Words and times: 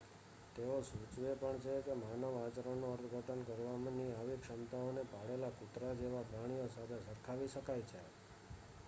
તેઓ 0.55 0.77
સૂચવે 0.83 1.31
પણ 1.33 1.59
છે 1.59 1.73
કે 1.81 1.93
માનવ 1.93 2.37
આચરણનું 2.37 2.93
અર્થઘટન 2.93 3.43
કરવાની 3.43 4.07
આવી 4.13 4.39
ક્ષમતાઓને 4.39 5.03
પાળેલા 5.11 5.51
કૂતરા 5.51 5.93
જેવા 5.93 6.23
પ્રાણીઓ 6.23 6.67
સાથે 6.67 6.97
સરખાવી 6.99 7.47
શકાય 7.47 7.85
છે 7.85 8.01